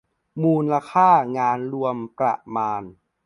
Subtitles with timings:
[0.43, 2.83] มูลค่างานรวมประมาณ